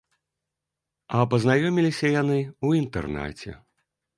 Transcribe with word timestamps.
А 1.17 1.27
пазнаёміліся 1.33 2.07
яны 2.21 2.39
ў 2.47 2.69
інтэрнаце. 2.85 3.51